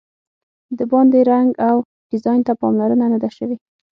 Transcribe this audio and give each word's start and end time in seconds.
د 0.77 0.79
باندې 0.91 1.19
رنګ 1.31 1.49
او 1.67 1.75
ډیزاین 2.11 2.41
ته 2.47 2.53
پاملرنه 2.61 3.05
نه 3.13 3.17
ده 3.23 3.29
شوې. 3.37 3.57